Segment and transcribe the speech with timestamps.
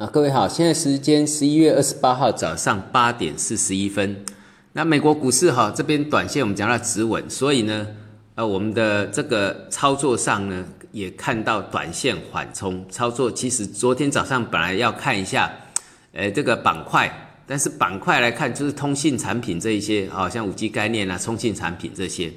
[0.00, 4.24] 啊，各位好，现在时间十一月二十八号早上八点四十一分。
[4.72, 7.86] 那美国股市哈这边短线我们讲到止稳，所以呢，
[8.34, 13.30] 呃，我们的这个操作上呢也看到短线缓冲操作。
[13.30, 15.52] 其实昨天早上本来要看一下，
[16.14, 22.32] 呃，这个板块，但是板块来看就是通信产品这一些，好像五 G 概念啊，通信产品这些。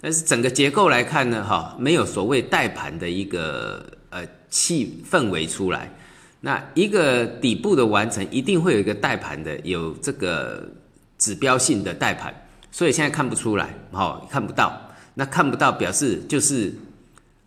[0.00, 5.88] 但是整个结构来看呢，哈，没有所谓带盘的一个呃气氛围出来。
[6.44, 10.62] 那一个底部的完成，一定会有一个带盘的，有这个
[11.16, 12.34] 指标性的带盘，
[12.70, 14.78] 所以现在看不出来，好看不到。
[15.14, 16.70] 那看不到表示就是，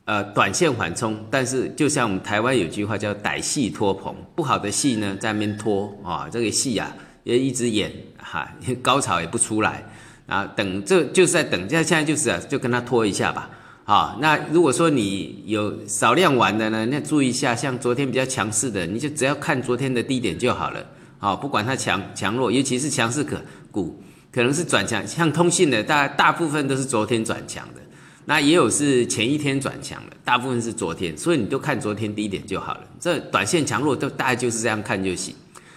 [0.05, 1.15] 呃，短线缓冲。
[1.29, 6.91] 但是就像我们台湾有句话叫“歹戏拖棚”，不好的戏呢在那边拖啊，这个戏啊
[7.23, 8.51] 也一直演哈，
[8.81, 9.83] 高潮也不出来
[10.25, 13.47] 啊，等这就是在等，现在现在就是啊，就跟他拖一下吧。
[13.89, 20.85] 好，那如果说你有少量玩的呢，那注意一下，像昨天比较强势的，你就只要看昨天的低点就好了。
[21.19, 23.97] 好，不管它强强弱，尤其是强势可股，
[24.29, 27.81] 可能是转强，像通信的大大部分都是昨天转强的，
[28.25, 32.81] 那也有是前一天转强的，大部分是昨天，所以你都看昨天低点就好了。
[32.99, 35.33] 这短线强弱都大概就是这样看就行。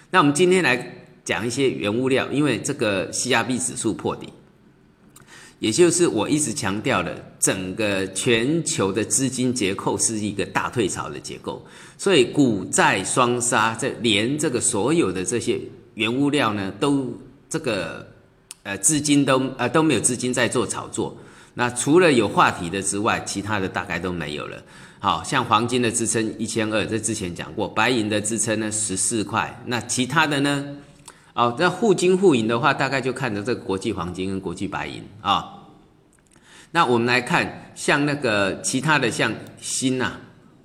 [0.09, 4.27] 那我们今天来讲一些原物料，因为这个 C R B 指数破底。
[5.61, 11.63] 也就是我一直强调的，整个全球的资金结构是一个大退潮的结构，
[11.99, 15.59] 所以股债双杀，这连这个所有的这些
[15.93, 17.15] 原物料呢，都
[17.47, 18.07] 这个
[18.63, 21.15] 呃资金都呃都没有资金在做炒作。
[21.53, 24.57] 那除了有话题的之外，其他的大概都没有了。
[24.97, 30.65] 好像黄金的支撑一千二，这之前讲过，白银的支撑呢十四块，那其他的呢？
[31.33, 35.57] 哦，那互金互银的话，大概就看着这个国际黄金跟国际白银啊。
[36.71, 40.11] 那我们来看，像那个其他的，像锌呐，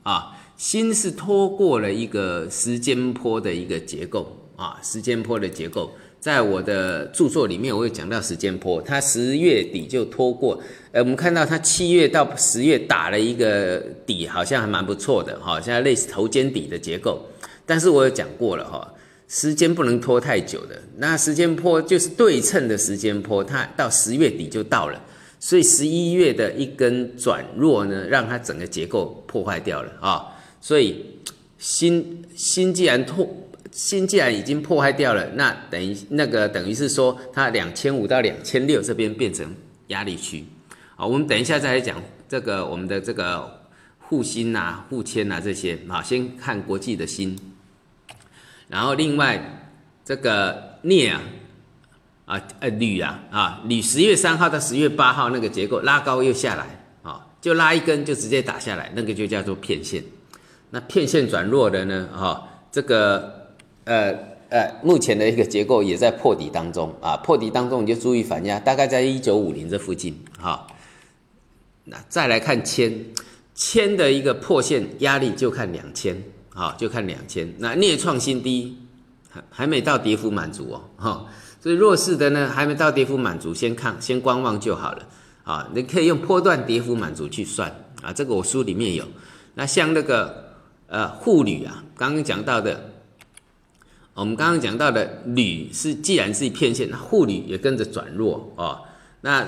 [0.03, 10.61] 啊，锌是拖过了一个时间坡的一个结构啊，时间坡的结构，在我的著作里面我有讲到时间坡，它十月底就拖过，
[10.92, 17.24] 呃，我们看到它七月到十月打了一个底，好像还蛮不错的哈，现在类似头肩底的结构，
[17.64, 18.92] 但是我有讲过了哈。
[19.29, 25.03] 时间不能拖太久的，那时间坡就是对称的时间坡，它到十月底就到了，
[25.41, 30.27] 所以十一月的一根转弱呢，让它整个结构破坏掉了啊，
[30.61, 31.05] 所以
[31.59, 33.29] 新新既然破，
[33.73, 39.53] 新既然已经破坏掉了，那等于那个等于是说它两千五到两千六这边变成
[39.89, 40.45] 压力区，
[40.95, 43.61] 好，我们等一下再来讲这个我们的这个
[43.98, 47.36] 沪锌呐、沪铅呐这些，好，先看国际的锌。
[48.69, 49.63] 然后另外
[50.05, 51.23] 这个镍啊，
[52.25, 56.67] 啊呃铝啊啊铝十月三号到十月八号那个结构拉高又下来
[57.03, 60.03] 啊，就拉一根就直接打下来，那个就叫做片线。
[60.71, 63.53] 那片线转弱的呢，哈，这个
[63.85, 64.13] 呃
[64.51, 70.67] 呃目前的一个结构也在破底当中啊，破底当中你就注意反压，大概在一九五零这附近哈。
[71.85, 72.93] 那再来看铅，
[73.55, 76.21] 铅的一个破线压力就看两千。
[76.56, 77.52] 好，就看两千。
[77.58, 78.78] 那镍创新低，
[79.28, 81.27] 还还没到跌幅满足哦，哈。
[81.61, 85.06] 所以弱势的呢，还没到跌幅满足，先看，先观望就好了。
[85.44, 89.05] 啊，你可以用波段跌幅满足去算啊，这个我书里面有。
[89.52, 90.55] 那像那个
[90.86, 92.92] 呃沪铝啊，刚刚讲到的，
[94.14, 98.80] 我们刚刚讲到的铝是既然是一片线，那沪铝也跟着转弱哦。
[99.20, 99.46] 那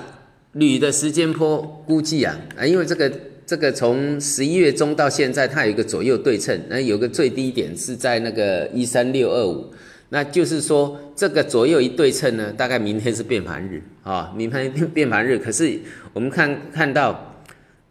[0.53, 3.11] 铝的时间波估计啊，啊，因为这个。
[3.49, 9.73] 这个从十一月中到现在，它有一个左右对称，那有个最低点是在那个一三六二五，
[10.11, 15.39] 那就是说这个左右一对称呢，大概明天是变盘日啊，明天变盘日。
[15.39, 15.81] 可是
[16.13, 17.41] 我们看看到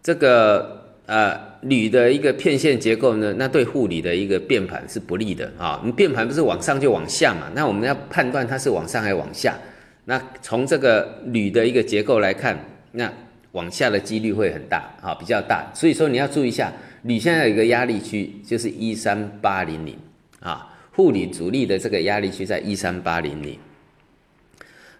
[0.04, 5.80] 这个呃铝的一个片线结构呢，那对沪铝的一个变盘是不利的啊。
[5.82, 7.52] 我们变盘不是往上就往下嘛？
[7.56, 9.58] 那我们要判断它是往上还是往下？
[10.06, 13.12] 那从这个铝的一个结构来看，那。
[13.58, 19.98] 往下的几率会很大，啊，比较大，所以说你要注意一下，铝现在有一个压力区，就是一三八零零，
[20.40, 23.58] 啊，沪铝主力的这个压力区在一三八零零。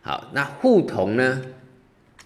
[0.02, 1.42] 好，那沪铜呢？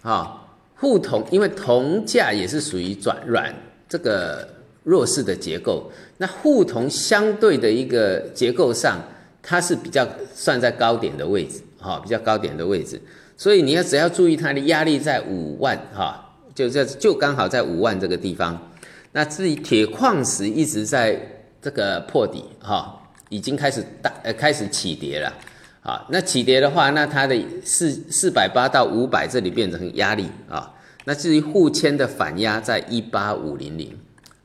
[0.04, 3.54] 啊，沪铜因为铜价也是属于转软
[3.90, 4.48] 这个
[4.84, 9.00] 弱势的结构，那沪铜相对的一个结构上，
[9.44, 13.02] 它是比较算在高点的位置，哈，比较高点的位置。
[13.42, 18.72] 所以你要只要注意它的压力在五万哈，就这就刚好在五万这个地方。
[19.14, 21.20] 那至于铁矿石一直在
[21.60, 25.34] 这个破底哈，已经开始大呃开始起跌了
[25.82, 26.06] 啊。
[26.12, 27.36] 那起跌的话，那它的
[27.66, 30.72] 四四百八到五百这里变成压力啊。
[31.06, 33.98] 那至于沪铅的反压在一八五零零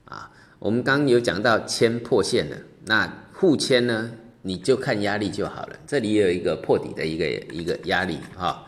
[0.07, 2.57] 啊，我们刚刚有讲到铅破线了，
[2.87, 4.11] 那沪铅呢，
[4.41, 5.77] 你就看压力就好了。
[5.87, 8.65] 这里有一个破底的一个一个压力哈，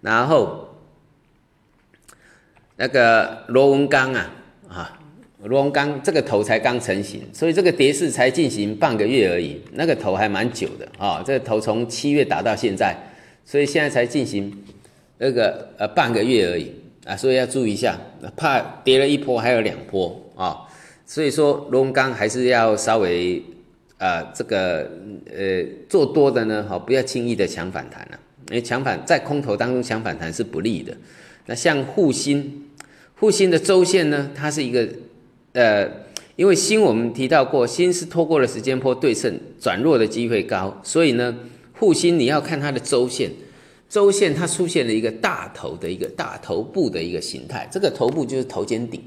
[0.00, 0.68] 然后
[2.76, 4.30] 那个螺纹钢啊
[4.68, 5.00] 啊，
[5.42, 12.96] 螺纹钢这个头才刚成型，所以这个跌势才进行半个月而已，那个头还蛮久的啊，这个头从七月打到现在，
[13.44, 14.64] 所以现在才进行
[15.18, 16.72] 那个呃半个月而已
[17.04, 17.98] 啊，所以要注意一下，
[18.36, 20.64] 怕跌了一波还有两波啊。
[21.06, 23.42] 所以说，螺纹钢还是要稍微，
[23.96, 24.90] 呃，这个
[25.34, 28.18] 呃做多的呢，哈，不要轻易的抢反弹了，
[28.50, 30.96] 因为抢反在空头当中抢反弹是不利的。
[31.46, 32.44] 那像沪锌，
[33.16, 34.88] 沪锌的周线呢，它是一个，
[35.52, 35.88] 呃，
[36.36, 41.36] 因为锌我们提到过，锌是拖过了时间波对称转弱的机会高，所以呢，
[41.72, 43.30] 沪锌你要看它的周线，
[43.88, 49.02] 周线它出现了一个大头的一个大头部的一个形态，这个头部就是头肩顶。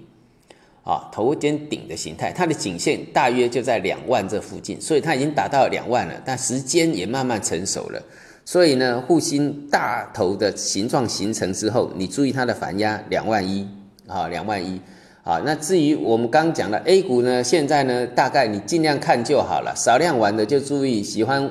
[0.83, 8.01] 啊，头肩顶的形态，它的颈线大约就在两万这附近，所以它已经达到两万了，但时间也慢慢成熟了。
[8.43, 13.67] 所以呢，护心大头的形状形成之后，你注意它的反压两万一
[14.07, 14.79] 啊，两万一
[15.23, 15.41] 啊。
[15.45, 21.49] 那至于我们刚讲的 A 股呢，现在呢，大概你尽量看就好了，少量玩的就注意，喜欢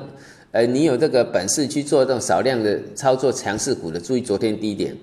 [0.51, 4.95] 呃，你有这个本事去做这种少量的操作强势股的，注意昨天低点。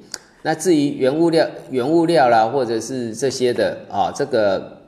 [0.43, 4.81] 那至于原物料、原物料啦，或者是这些的啊，这个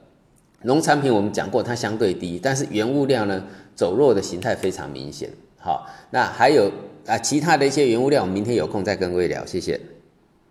[0.63, 3.43] 农产品我们讲过，它相对低，但是原物料呢
[3.73, 5.29] 走弱的形态非常明显。
[5.57, 6.71] 好，那还有
[7.09, 9.98] 啊，其他的一些原物料，我们明天有空再跟各位聊，谢谢。